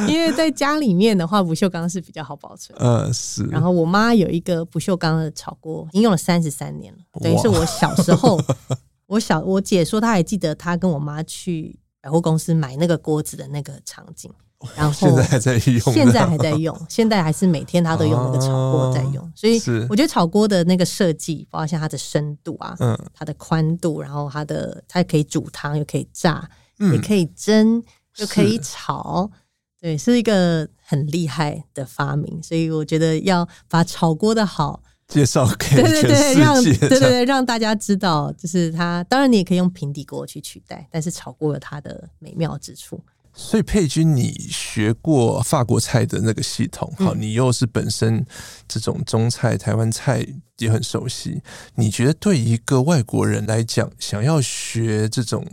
[0.07, 2.77] 因为在家里面的话，不锈钢是比较好保存。
[2.79, 3.43] 嗯，是。
[3.45, 8.39] 然后我妈有一个不锈钢的炒锅，已经用了三十三年了，等于是我小时候，
[9.07, 11.79] 我小我姐说她还记得她跟我妈去。
[12.03, 14.29] 百货公司买那个锅子的那个场景，
[14.75, 19.57] 然后现在还在用，现在还在用，现在还是每天他都用那个炒锅在用，所以
[19.89, 26.45] 我觉得炒锅的那个设计，包括像它的深度啊，嗯，它的宽度，然后它的它可以煮汤，又可以炸，
[26.77, 27.81] 也可以蒸，
[28.17, 29.31] 又可以炒，
[29.79, 34.83] 对，是一个很厉害的发明，所以我觉得要把炒锅的好。
[35.13, 39.03] 介绍给对对对，让对对对，让大家知道，就是它。
[39.03, 42.99] 当然，你也可以用平底锅去取代，但是炒锅有它的美妙之处。
[43.35, 48.23] 所以佩君，你学过法国菜的那个系统，好，你又是本身
[48.67, 50.25] 这种中菜、台湾菜
[50.59, 51.41] 也很熟悉。
[51.75, 55.43] 你觉得对一个外国人来讲，想要学这种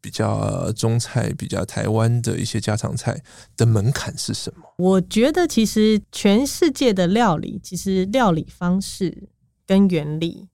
[0.00, 3.22] 比较中菜、比较台湾的一些家常菜
[3.54, 4.62] 的门槛是什么？
[4.78, 9.28] 我觉得其实全世界的料理，其实料理方式
[9.66, 10.48] 跟原理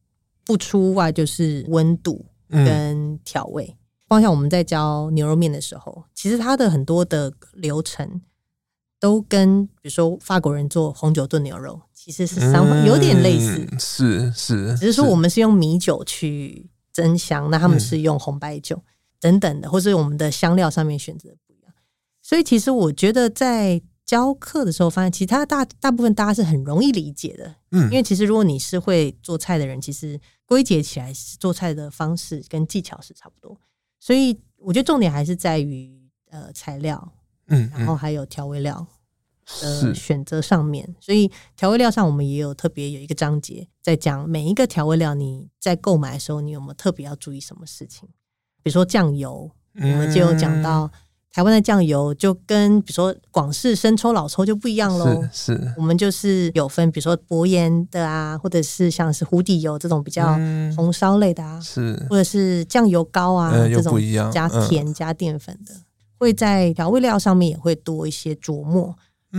[0.44, 3.66] 不出外就是温度跟调味。
[3.66, 3.81] 包
[4.14, 8.20] 括、嗯、像我们在教牛肉面的时候，其实它的很多的流程
[9.00, 18.76] 都跟比如说法国人做红酒炖牛肉，其实是三有点类似，嗯、是是，只是说我们是用米酒去增香，那他们是用红白酒。
[18.76, 18.88] 嗯
[19.22, 21.72] 等等的，或是我们的香料上面选择不一样，
[22.20, 33.56] 所以其实我觉得在教课的时候，发现其他大大部分大家是很容易理解的，嗯，因为其实如果你是会做菜的人，其实归结起来做菜的方式跟技巧是差不多，
[34.02, 37.12] 所以我觉得重点还是在于呃材料，
[37.46, 38.84] 嗯，然后还有调味料
[39.60, 48.08] 的选择上面，所以调味料上我们也有特别有一个章节在讲每一个调味料你在购买的时候，你有没有特别要注意什么事情。
[48.60, 50.90] 比如说酱油，我们就有讲到
[51.32, 55.22] 台湾的酱油就跟比如说广式生抽、老抽就不一样喽。
[55.32, 60.34] 是，是我们就是有分，比如说薄盐的啊，或者是像是湖底油这种比较
[60.76, 63.98] 红烧类的啊，是，或者是酱油膏啊这种
[64.30, 65.74] 加甜加淀粉的，
[66.18, 68.94] 会在调味料上面也会多一些琢磨，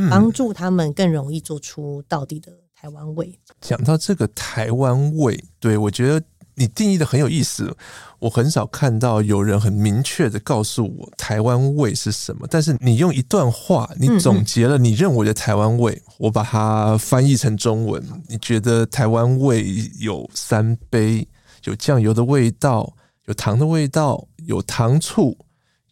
[0.09, 3.39] 帮助他们更容易做出到底的台湾味。
[3.61, 6.25] 讲到这个台湾味，对，我觉得。
[6.55, 7.75] 你定义的很有意思，
[8.19, 12.47] 我很少看到有人很明确的告诉我台湾味是什么。
[12.49, 18.03] 但是你用一段话，你总结了你认为的台湾味，我把它翻译成中文。
[18.27, 19.65] 你觉得台湾味
[19.99, 21.27] 有三杯：
[21.63, 25.37] 有酱油的味道，有糖的味道，有糖醋，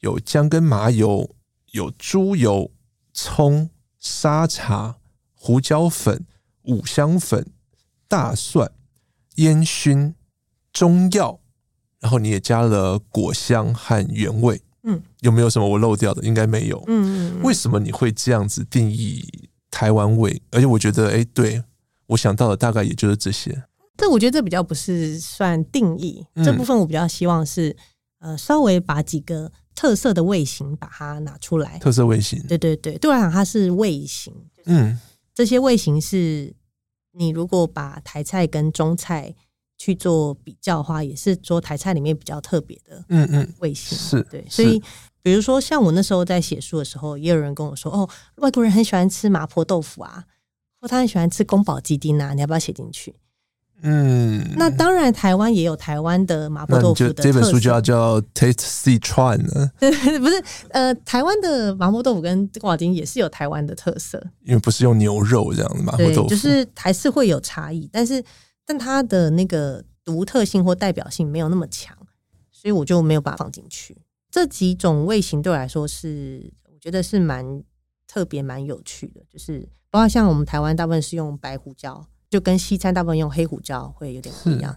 [0.01, 1.35] 有姜跟麻油，
[1.71, 2.71] 有猪油、
[3.13, 3.69] 葱、
[3.99, 4.97] 沙茶、
[5.33, 6.25] 胡椒粉、
[6.63, 7.47] 五香粉、
[8.07, 8.71] 大蒜、
[9.35, 10.13] 烟熏。
[10.73, 11.39] 中药，
[11.99, 16.23] 然后你也加了果香和原味，嗯，有没有什么我漏掉的？
[16.23, 20.41] 应该没有，嗯，嗯，嗯，为什么你会这样子定义台湾味？
[20.51, 21.63] 而且我觉得，哎，对，
[22.07, 23.63] 我想到的大概也就是这些。
[23.97, 27.75] 这我觉得这比较不是算定义，嗯、这部分我比较希望是，
[28.19, 31.77] 呃，稍微把几个特色的味型把它拿出来。
[31.79, 34.33] 特色味型，对对对，对我来讲它是味型，
[34.65, 34.97] 嗯，
[35.35, 36.55] 这些味型是
[37.11, 39.35] 你如果把台菜跟中菜。
[39.83, 44.79] 去做比较的话，也是说台菜里面比较特别的，嗯嗯，味型是对，所以
[45.23, 50.25] 比如说像我那时候在写书的时候，也有人跟我说，哦，外国人很喜欢吃麻婆豆腐啊，
[50.79, 53.15] 或他很喜欢吃宫保鸡丁啊，你要不要写进去？
[53.81, 57.13] 嗯，那当然，台湾也有台湾的麻婆豆腐的。
[57.13, 59.71] 这本书就要叫 Taste Sichuan 了。
[59.79, 59.89] 对，
[60.21, 68.23] 不是，呃，台湾的麻婆豆腐跟宫保鸡丁也是有台湾的特色，因为不是用牛肉这样的麻婆豆腐，就是还是会有差异，但是。
[68.71, 71.93] 但它的那个独特性或代表性没有那么强，
[72.49, 73.97] 所以我就没有把它放进去。
[74.29, 77.61] 这几种味型对我来说是，我觉得是蛮
[78.07, 79.21] 特别、蛮有趣的。
[79.29, 84.73] 就是包括像我们台湾大部分是用白胡椒，就跟西餐大部分用黑胡椒会有点不一样。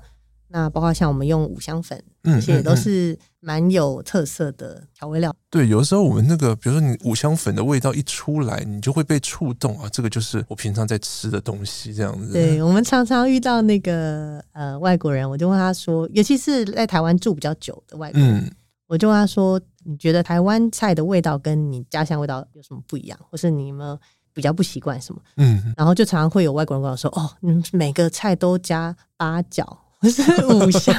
[0.56, 5.28] 那包括像我们用五香粉，这些也都是蛮有特色的调味料。
[5.32, 5.50] 嗯嗯嗯。
[5.50, 12.32] 对，有的时候我们那个，比如说你五香粉的味道一出来，你就会被触动啊，这个就是我平常在吃的东西，这样子。
[12.32, 18.50] 对，我们常常遇到那个呃外国人，我就问他说，尤其是在台湾住比较久的外国人，嗯，
[18.86, 23.98] 我就问他说，你觉得台湾菜的味道跟你家乡味道有什么不一样，或是你有没有
[24.32, 25.20] 比较不习惯什么？
[25.38, 29.80] 嗯，然后就常常会有外国人跟我说，哦，你们每个菜都加八角。
[30.10, 30.94] 是五香，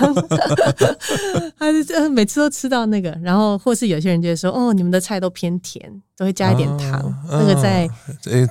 [1.57, 6.91] 他是每次都吃到那个，然后或是有些人就会说，哦，你们的菜都偏甜，都会加一点糖。
[7.01, 7.87] 啊、那个在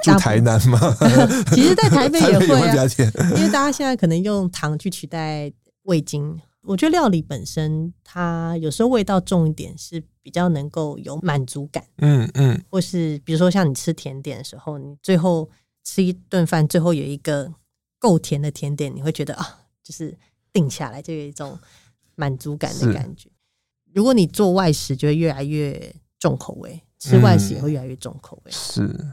[0.02, 0.78] 住台南吗？
[1.52, 5.52] 其实，在台北也会啊，会因为大家现在可能用糖去取代
[5.84, 6.38] 味精。
[6.62, 11.84] 我觉得料理本身，它有时候味道重一点是比较能够有满足感。
[11.98, 15.50] 嗯嗯，或是比如说像你吃甜点的时候，你最后
[15.84, 17.52] 吃一顿饭，最后有一个
[17.98, 20.16] 够甜的甜点，你会觉得啊，就是。
[20.54, 21.58] 定下来就有一种
[22.14, 23.28] 满足感的感觉。
[23.92, 28.50] 如果你做外食，就会越来越重口味；吃外食也会越来越重口味。
[28.50, 29.12] 嗯、是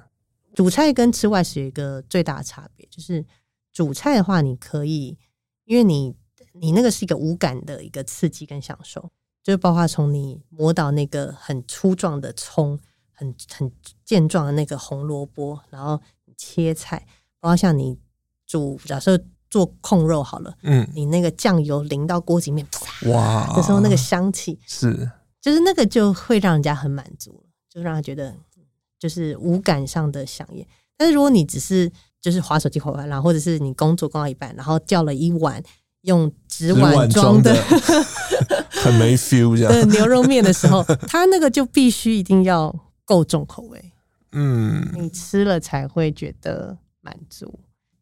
[0.55, 3.25] 主菜跟吃外食有一个最大的差别，就是
[3.73, 5.17] 主菜的话，你可以
[5.65, 6.15] 因为你
[6.53, 9.11] 你那个是一个无感的一个刺激跟享受，
[9.43, 12.79] 就包括从你摸到那个很粗壮的葱，
[13.11, 13.71] 很很
[14.05, 15.99] 健壮的那个红萝卜，然后
[16.37, 17.05] 切菜，
[17.39, 17.97] 包括像你
[18.45, 19.25] 煮假设。
[19.51, 22.65] 做控肉好了，嗯，你那个酱油淋到锅子里面，
[23.03, 25.11] 哇，的时候那个香气是，
[25.41, 28.33] 就是那个就会让人家很满足，就让他觉得
[28.97, 30.65] 就是五感上的享宴。
[30.97, 35.61] 但是如果你只是就是滑手机滑完，然后或者是你工作工到一半，然后叫了一碗
[36.03, 37.53] 用纸碗装的，
[38.71, 39.89] 很没 feel 这样。
[39.89, 43.91] 牛肉面的时候，它那个就必须一定要够重口味，
[44.31, 47.59] 嗯，你吃了才会觉得满足。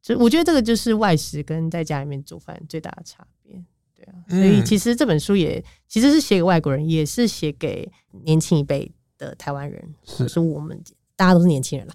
[0.09, 3.53] 就我觉得这个就是外食跟在家里面做饭最大的差别，
[3.95, 4.15] 对啊。
[4.27, 7.91] 所以其实这本书也其实是写给外国人，也是写给
[8.23, 10.81] 年轻一辈的台湾人，是，就是我们。
[11.15, 11.93] 大家都是年轻人了，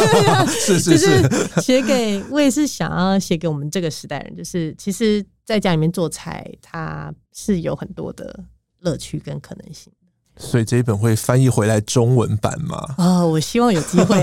[0.48, 8.44] 是是是，写给我也是想要写给我们这个时代人，就是其实在家里面做菜，它是有很多的
[8.78, 9.92] 乐趣跟可能性。
[10.38, 12.78] 所以这一本会翻译回来中文版吗？
[12.96, 14.18] 啊、哦，我希望有机会。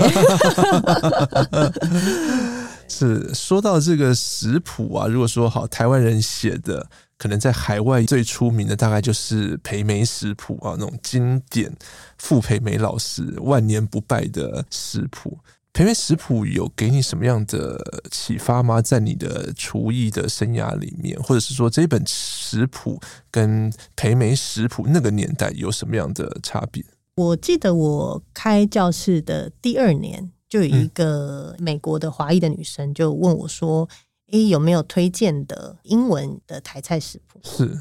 [2.90, 6.86] 是说到这个食谱啊，如果说好台湾人写的。
[7.20, 11.70] 可能在海外最出名的大概就是培梅食谱啊，那种经典
[12.16, 15.38] 傅培梅老师万年不败的食谱。
[15.74, 17.78] 培梅食谱有给你什么样的
[18.10, 18.80] 启发吗？
[18.80, 22.98] 在你的厨艺的生涯里面，或者是说这本食谱
[23.30, 26.82] 跟培梅食谱那个年代有什么样的差别？
[27.16, 33.88] 我记得我开教室的第二年，就有一个美国的华裔的女生就问我说。
[34.32, 37.40] 诶，有没有推荐的英文的台菜食谱？
[37.42, 37.80] 是，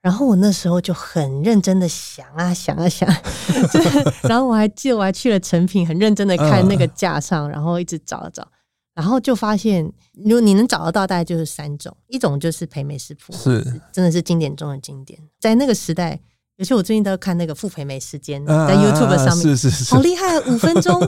[0.00, 3.12] 然后我那时候就很认真的想啊想啊想，
[4.22, 8.46] 然后我还记得我还去了成品，很认真的看那个架上，然后一直找啊找，
[8.94, 16.20] 然后就发现，如果你能找得到，大概就是三种，一种就是培美食谱，是，真的是经典中的经典，在那个时代，
[16.58, 21.00] 尤其我最近都看那个傅培梅时间，在 YouTube 上面，是是是，好厉害，五分钟。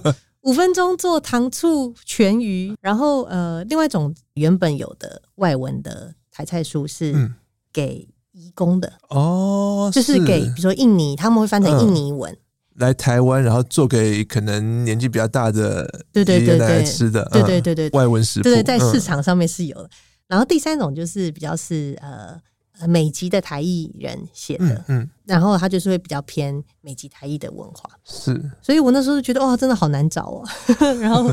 [0.42, 7.30] 五分钟做糖醋全鱼，然后呃，另外一种原本有的外文的台菜书是
[7.72, 12.36] 给移工的哦，就是给比如说印尼，他们会翻成印尼文
[12.74, 19.88] 来台湾，然后做给可能年纪比较大的对对对对吃的，对对对对，外文食谱，对，在市场上面是有的。
[20.26, 22.40] 然后第三种就是比较是呃。
[22.88, 30.44] 美籍的台裔人写的，嗯，嗯，然后他就是会比较偏美籍台裔的文化，是，所以我那时候就觉得哇，真的好难找哦。
[31.00, 31.30] 然后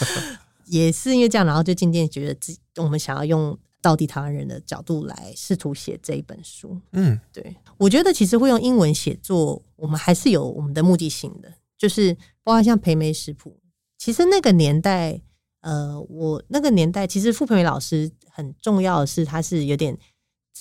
[0.66, 6.80] 也是因为这样，然后就渐渐觉得自己我们想要用到底台湾人的角度来试图写这一本书。
[6.92, 13.58] 嗯，对，我觉得其实会用英文写作，我们还是有我们的目的性的，就是包括像培梅食谱，
[13.98, 15.20] 其实那个年代，
[15.60, 19.98] 呃，我那个年代其实傅培梅老师很重要的是，他是有点。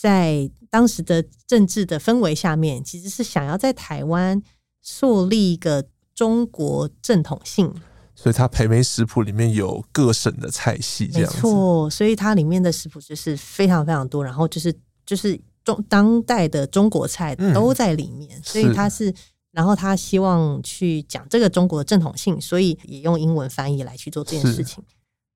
[0.01, 4.41] 在当时的政治的氛围下面，其实是想要在台湾
[4.81, 7.73] 树立一个中国正统性，
[8.15, 11.35] 所以它培梅食谱里面有各省的菜系，这样子。
[11.35, 14.73] 没错，所以它里面的食谱就是非常非常多，然后就是
[15.05, 19.13] 就是中当代的中国菜都在里面，嗯、所以他是，
[19.51, 24.83] 然后他希望去讲这个中国的正统性，所以也用英文翻译来去做这件事情。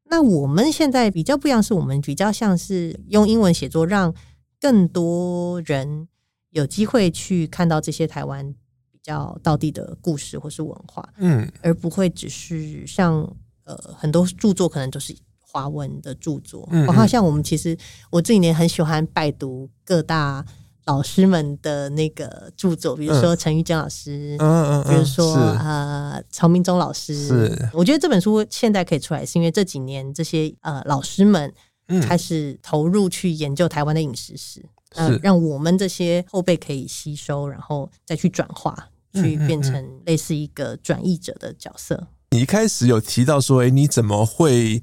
[0.09, 4.13] 那我们现在比较不一样，是我们比较像是用英文写作让。
[4.61, 6.07] 更多人
[6.51, 8.53] 有机会去看到这些台湾
[8.91, 13.27] 比较道地的故事或是文化，嗯，而不会只是像
[13.63, 17.75] 呃很多著作可能都是华文的著作，嗯，包括像我们其实
[18.11, 20.45] 我这几年很喜欢拜读各大
[20.85, 31.51] 老师们的那个著作，比如说陈玉珍老师，嗯嗯，比如说呃曹明忠老师，是，我觉得这本书现在可以出来，是因为这几年这些呃老师们。
[31.99, 34.63] 开始投入去研究台湾的饮食史，
[34.95, 42.07] 呃，让我们这些后辈可以吸收，然后再去转化，去变成类似一个转译者的角色。
[42.31, 44.81] 你一开始有提到说，哎，你怎么会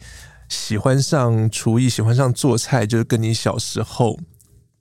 [0.49, 4.19] 喜欢上厨艺，喜欢上做菜，就是跟你小时候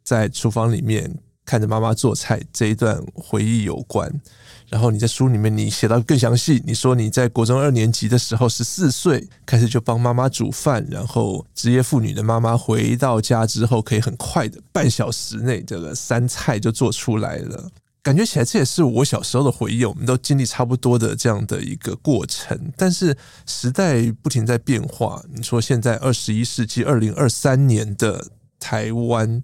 [0.03, 4.21] 在厨房里面看着妈妈做菜这一段回忆有关。
[4.69, 17.71] 然后你在书里面你写到更详细，你说你在国中二年级的时候，十四岁开始就帮妈妈煮饭，然后职业妇女的妈妈回到家之后，可以很快的半小时内这个三菜就做出来了，
[18.03, 22.73] 感觉起来这也是我小时候的回忆，我们都经历差不多的这样的一个过程。
[22.75, 28.27] 但是时代不停在变化，你说现在二十一世纪二零二三年的
[28.59, 29.41] 台湾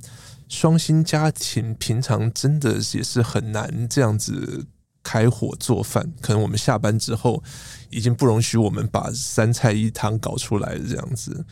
[0.49, 4.65] 双薪家庭，平常真的也是很难这样子。
[5.03, 7.43] 开火做饭，可能我们下班之后
[7.89, 11.45] 已经不容许我们把三菜一汤搞出来这样子，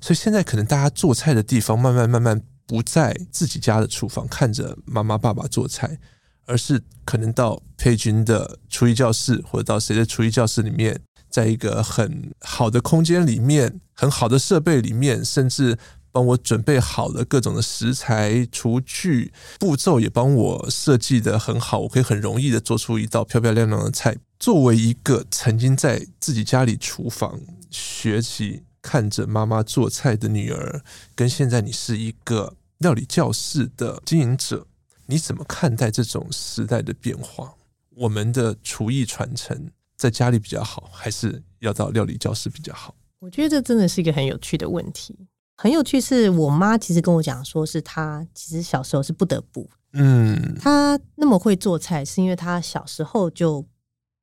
[0.00, 5.98] 所以现在可能大家做菜的地方慢慢慢慢不在自己家的厨房看着妈妈爸爸做菜，
[6.44, 15.78] 而是可能到佩君的厨艺教室，或者到谁的厨艺教室里面，在一个很好的空间里面，很好的设备里面，甚至。
[16.18, 24.16] 帮我准备好了各种的食材、厨具、步骤，也帮我设计得很好，我可以很容易的做出一道漂漂亮亮的菜。
[24.40, 27.40] 作为一个曾经在自己家里厨房
[27.70, 30.82] 学习、看着妈妈做菜的女儿，
[31.14, 34.66] 跟现在你是一个料理教室的经营者，
[35.06, 37.54] 你怎么看待这种时代的变化？
[37.94, 42.96] 我们的厨艺传承在家里比较好，还是要到料理教室比较好？
[43.20, 45.14] 我觉得这真的是一个很有趣的问题。
[45.60, 53.66] 很有趣，是我妈其实跟我讲说，是她其实小时候是不得不，嗯，她那么会做菜，是因为她小时候就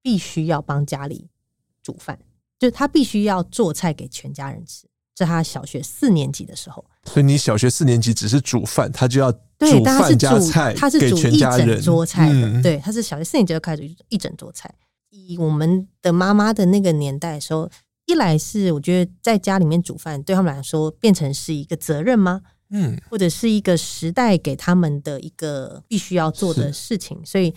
[0.01, 1.27] 必须要帮家里
[1.83, 2.17] 煮饭，
[2.57, 4.87] 就她必须要做菜给全家人吃。
[5.13, 12.47] 在她小学四年级的时候，所以你小学四年级只是煮饭，她就要煮饭加菜，她是煮一整桌菜的。
[12.47, 14.73] 嗯、对，她是小学四年级就开始一整桌菜。
[15.09, 17.69] 以我们的妈妈的那个年代的时候。
[18.05, 22.41] 一来是我觉得在家里面煮饭对他们来说变成是一个责任吗？
[22.69, 27.53] 嗯，或者是一个时代给他们的一个必须要做的事情，所以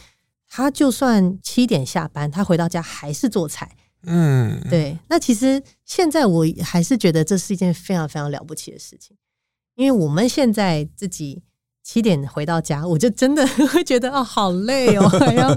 [0.49, 3.77] 他就算七点下班，他回到家还是做菜。
[4.05, 4.99] 嗯，对。
[5.09, 9.17] 那其实现在我还是觉得这是一件非常非常了不起的事情，
[9.75, 11.43] 因为我们现在自己。
[11.89, 15.49] 七点回到家，我就真的 会觉得哦，好累哦，还要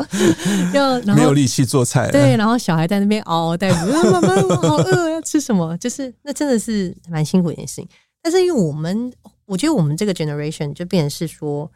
[0.73, 2.09] 要然后没有力气做菜。
[2.09, 5.77] 对，然后小孩在那边嗷嗷待哺，妈妈我好饿，要吃什么？
[5.77, 7.89] 就是那真的是蛮辛苦的一件事情。
[8.21, 9.11] 但是因为我们，
[9.45, 11.69] 我觉得我们这个 generation 就变成是说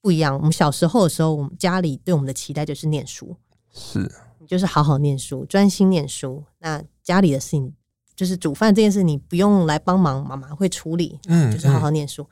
[0.00, 0.36] 不一样。
[0.36, 3.36] 我们小时候的时候，我们家里对我们的期待就是念书，
[3.72, 4.10] 是，
[4.48, 6.42] 就是好好念书，专心念书。
[6.58, 7.72] 那家里的事情
[8.16, 11.20] 就是煮饭这件事，你不用来帮忙，妈妈会处理。
[11.28, 12.24] 嗯，就是好好念书。
[12.24, 12.26] 嗯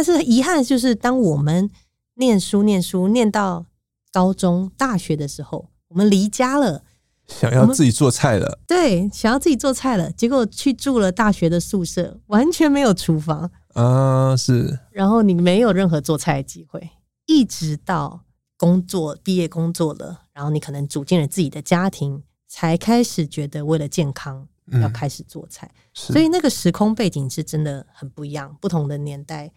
[0.00, 1.68] 但是遗憾就是，当我们
[2.14, 3.66] 念书、念书、念到
[4.10, 6.82] 高中、大学的时候，我们离家了，
[7.26, 8.60] 想要自己做菜了。
[8.66, 14.78] 对，想要自己做菜了，结果去住了大学的宿舍，完全没有厨房啊，是。
[14.90, 16.92] 然后你没有任何做菜的机会，
[17.26, 18.22] 一直到
[18.56, 24.48] 工作、毕业工作了，然后你可能组建了自己的家庭，才开始觉得为了健康
[24.80, 25.70] 要开始做菜。
[25.74, 29.52] 嗯，所以那个时空背景是真的很不一样，不同的年代。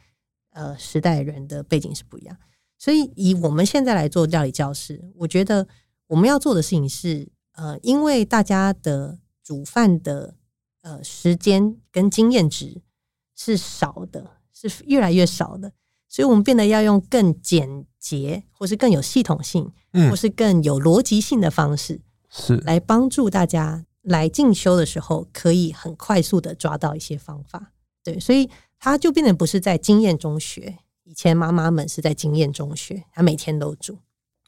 [0.53, 2.37] 呃，时代人的背景是不一样，
[2.77, 5.67] 所以以我们现在来做料理教室，我觉得
[6.05, 10.35] 我们要做的事情是，呃，因为大家的煮饭的
[10.81, 12.83] 呃时间跟经验值
[13.35, 15.71] 是少的，是越来越少的，
[16.07, 21.99] 所以我们变得要用更简洁，或是更有系统性，嗯，或是更有逻辑性的方式，
[22.29, 27.71] 是来帮助大家来进修的时候，可以很快速的抓到一些方法。
[28.03, 28.47] 对，所以。
[28.83, 33.97] 他就变得不是在经验中学，以前妈妈们是在经验中学，他每天都煮。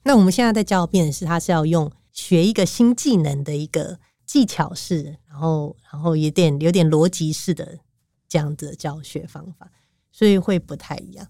[0.04, 7.80] 那我们现在在教，变的是他是要用学一个新技能的一个技巧式，然后然后有点有点逻辑式的
[8.28, 9.72] 这样子的教学方法，
[10.12, 11.26] 所以会不太一样。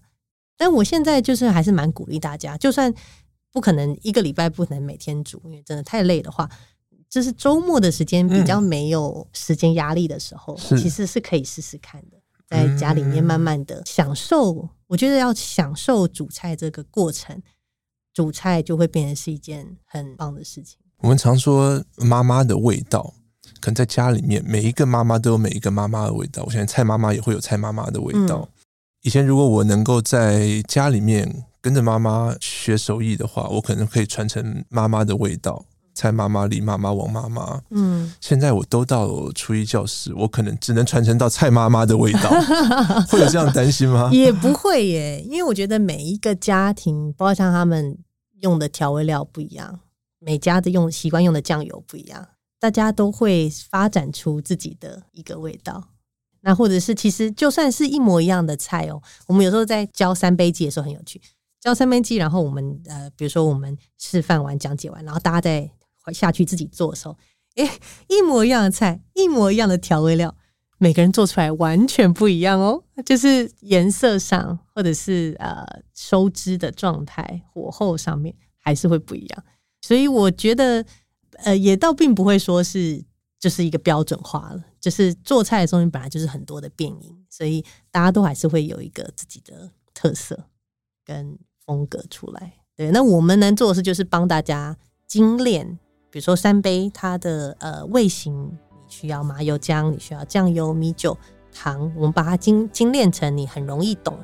[0.56, 2.92] 但我现在就是还是蛮鼓励大家，就算
[3.52, 6.50] 不可能一个礼拜不能每天煮，因为真的太累的话，
[7.08, 12.15] 就是周末的时间比较没有时间压力的时候，嗯，其实是可以试试看的。
[12.48, 17.42] 在家里面慢慢的享受，嗯，我觉得要享受煮菜这个过程，
[18.14, 20.78] 煮菜就会变成是一件很棒的事情。
[20.98, 23.14] 我们常说妈妈的味道，
[23.60, 26.42] 可能在家里面每一个妈妈都有每一个妈妈的味道。
[26.44, 28.48] 我相信蔡妈妈也会有蔡妈妈的味道。
[28.50, 28.62] 嗯。
[29.02, 35.64] 以前如果我能够在家里面跟着妈妈学手艺的话，我可能可以传承妈妈的味道。
[35.96, 42.30] 蔡妈妈、李妈妈、王妈妈，嗯，现在我都到了初一教室，我可能只能传承到蔡妈妈的味道，
[43.08, 44.10] 会有这样担心吗？
[44.12, 47.96] 也不会耶，因为我觉得每一个家庭，包括像他们
[48.42, 49.80] 用的调味料不一样，
[50.18, 52.28] 每家的用习惯用的酱油不一样，
[52.60, 55.82] 大家都会发展出自己的一个味道。
[56.42, 61.20] 那或者是其实就算是一模一样的菜哦，我们有时候在教三杯鸡的时候很有趣，
[61.60, 65.68] 教三杯鸡，然后我们呃，比如说我们示范完、讲解完，然后大家在
[66.12, 67.16] 下去自己做的时候，
[67.56, 67.68] 诶，
[68.08, 70.34] 一模一样的菜，一模一样的调味料，
[70.78, 72.82] 每个人做出来完全不一样哦。
[73.04, 79.44] 就是颜色上，或者是呃收汁的状态、火候上面，还是会不一样。
[79.80, 80.84] 所以我觉得，
[81.44, 83.02] 呃，也倒并不会说是
[83.38, 84.62] 就是一个标准化了。
[84.80, 90.44] 就是做菜的东西本来就是很多的变因，所以大家都还是会有一个自己的特色
[91.04, 92.52] 跟风格出来。
[92.76, 94.76] 对，那我们能做的事就是帮大家
[95.06, 95.78] 精炼。
[96.10, 101.16] 比如说三杯，它的呃味型，你需要麻油姜，你需要酱油、米酒、
[101.52, 104.18] 糖，我们把它精精炼成你很容易懂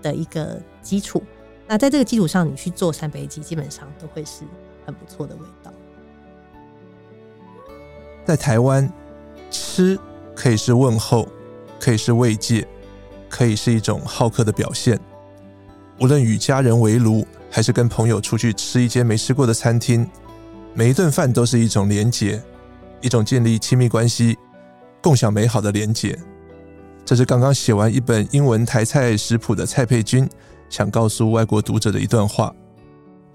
[0.00, 1.22] 的一个基础。
[1.66, 4.42] 那在这个基础上，你去做三杯鸡，基本上都会是
[4.84, 5.72] 很不错的味道。
[8.24, 8.88] 在台湾，
[9.50, 9.98] 吃
[10.36, 11.26] 可以是问候，
[11.80, 12.68] 可以是慰藉，
[13.28, 15.00] 可以是一种好客的表现。
[15.98, 20.08] 无论与家人围炉，还是跟朋友出去吃一间没吃过的餐厅。
[20.74, 22.42] 每一顿饭都是一种连结，
[23.00, 24.38] 一种建立亲密关系、
[25.02, 26.18] 共享美好的连结。
[27.04, 30.26] 这是刚刚写完一本英文台菜食谱的蔡佩君
[30.70, 32.54] 想告诉外国读者的一段话。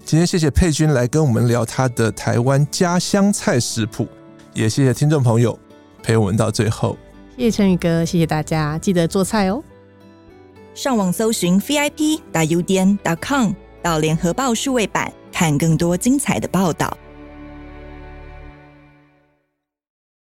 [0.04, 4.08] 今天谢谢佩君来跟我们聊他的台湾家乡菜食谱，
[4.52, 5.56] 也谢谢听众朋友
[6.02, 6.96] 陪我们到最后。
[7.36, 9.62] 谢谢陈宇哥，谢谢大家，记得做菜哦。
[10.74, 16.96] 上网搜寻 vip.udn.com 到联合报数位版看更多精彩的报道。